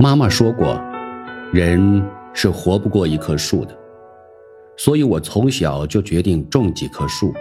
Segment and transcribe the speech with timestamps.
[0.00, 0.80] 妈妈说过，
[1.52, 2.00] 人
[2.32, 3.76] 是活不过一棵树的，
[4.76, 7.34] 所以我从小就决定种几棵树。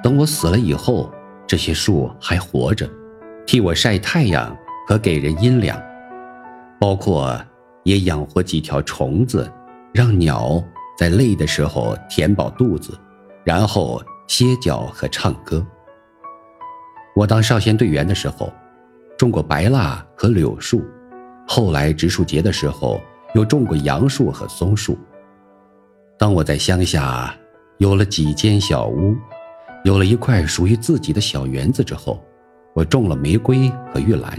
[0.00, 1.12] 等我死了以后，
[1.48, 2.88] 这些树还活着，
[3.44, 5.76] 替我晒太阳和给人阴凉，
[6.78, 7.36] 包括
[7.82, 9.50] 也养活几条虫子，
[9.92, 10.62] 让鸟
[10.96, 12.96] 在累的时候填饱肚子，
[13.42, 15.66] 然后歇脚和唱歌。
[17.16, 18.48] 我当少先队员的时候，
[19.18, 20.84] 种过白蜡和柳树。
[21.50, 23.00] 后来植树节的时候，
[23.34, 24.98] 又种过杨树和松树。
[26.18, 27.34] 当我在乡下
[27.78, 29.16] 有了几间小屋，
[29.82, 32.22] 有了一块属于自己的小园子之后，
[32.74, 34.38] 我种了玫瑰和玉兰，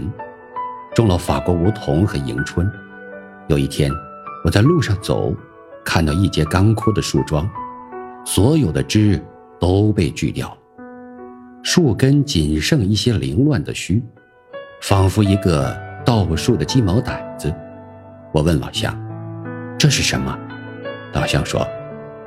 [0.94, 2.70] 种了法国梧桐和迎春。
[3.48, 3.90] 有一天，
[4.44, 5.34] 我在路上走，
[5.84, 7.50] 看到一截干枯的树桩，
[8.24, 9.20] 所有的枝
[9.58, 10.56] 都被锯掉，
[11.64, 14.00] 树根仅剩一些凌乱的须，
[14.80, 15.89] 仿佛一个。
[16.10, 17.54] 倒树的鸡毛掸子，
[18.32, 18.92] 我问老乡
[19.78, 20.36] ：“这是什么？”
[21.14, 21.64] 老乡说：“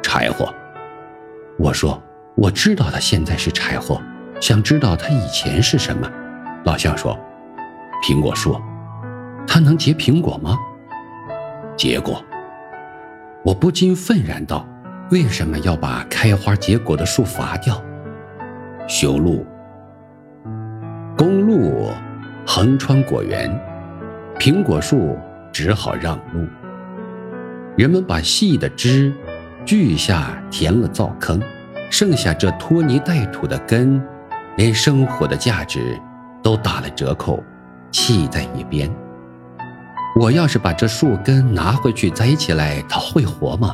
[0.02, 0.48] 柴火。”
[1.60, 2.02] 我说
[2.38, 4.02] ：“我知道它现在是柴火，
[4.40, 6.10] 想知道它以前是什么。”
[6.64, 7.20] 老乡说
[8.02, 8.58] ：“苹果树，
[9.46, 10.58] 它能结苹果吗？”
[11.76, 12.24] 结果，
[13.44, 14.66] 我不禁愤然道
[15.12, 17.84] ：“为什么要把开花结果的树伐掉？”
[18.88, 19.46] 修路，
[21.18, 21.92] 公路。
[22.46, 23.50] 横穿果园，
[24.44, 25.18] 苹果树
[25.54, 26.46] 只好让路。
[27.78, 29.10] 人们把细的枝
[29.64, 31.42] 锯下，填了灶坑，
[31.90, 34.06] 剩下这拖泥带土的根，
[34.58, 35.98] 连生活的价值
[36.42, 37.42] 都打了折扣，
[37.90, 38.94] 弃在一边。
[40.20, 43.74] 我要是把这树根拿回去栽起来，它会活吗？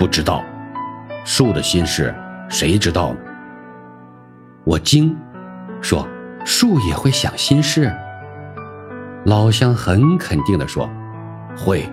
[0.00, 0.42] 不知道，
[1.24, 2.12] 树的心事
[2.48, 3.18] 谁知道呢？
[4.64, 5.16] 我惊，
[5.80, 6.04] 说。
[6.44, 7.96] 树也会想心事。
[9.24, 10.90] 老乡很肯定地说
[11.56, 11.88] ：“会，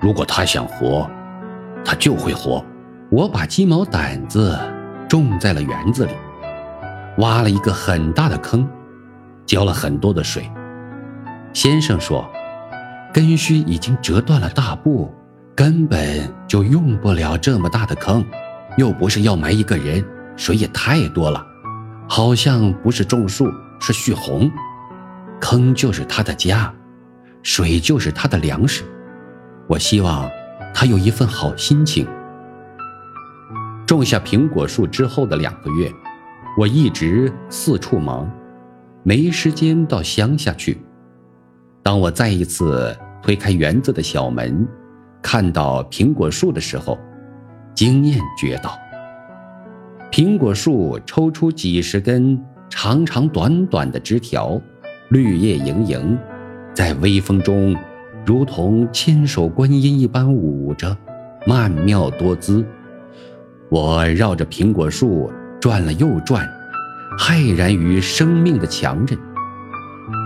[0.00, 1.08] 如果他想活，
[1.84, 2.64] 他就会活。”
[3.10, 4.58] 我把鸡毛掸子
[5.08, 6.12] 种在了园子里，
[7.18, 8.68] 挖了一个很大的坑，
[9.46, 10.50] 浇了很多的水。
[11.52, 12.28] 先生说
[13.14, 15.14] ：“根须已经折断了大部，
[15.54, 18.24] 根本就用不了这么大的坑，
[18.76, 20.04] 又不是要埋一个人，
[20.34, 21.46] 水也太多了。”
[22.08, 23.48] 好像不是种树，
[23.78, 24.50] 是蓄洪。
[25.44, 26.74] 坑就是他的家，
[27.42, 28.82] 水就是他的粮食。
[29.68, 30.26] 我希望
[30.72, 32.06] 他有一份好心情。
[33.86, 35.92] 种下苹果树之后的两个月，
[36.56, 38.26] 我一直四处忙，
[39.02, 40.80] 没时间到乡下去。
[41.82, 44.66] 当我再一次推开园子的小门，
[45.20, 46.98] 看到苹果树的时候，
[47.74, 48.78] 惊艳绝倒。
[50.10, 54.58] 苹果树抽出几十根长长短短的枝条，
[55.14, 56.18] 绿叶盈盈，
[56.74, 57.76] 在微风中，
[58.26, 60.96] 如同千手观音一般舞着，
[61.46, 62.66] 曼妙多姿。
[63.68, 65.30] 我绕着苹果树
[65.60, 66.44] 转了又转，
[67.16, 69.16] 骇然于生命的强韧，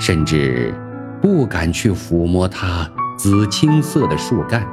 [0.00, 0.72] 甚至
[1.20, 4.66] 不敢去抚摸它紫青色的树干，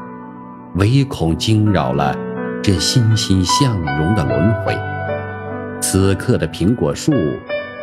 [0.76, 2.16] 唯恐惊扰了
[2.64, 4.74] 这欣欣向荣的轮回。
[5.82, 7.12] 此刻的苹果树，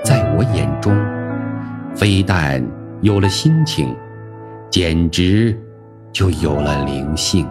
[0.03, 0.97] 在我眼中，
[1.95, 2.65] 非但
[3.01, 3.95] 有了心情，
[4.71, 5.57] 简直
[6.13, 7.47] 就有了灵性。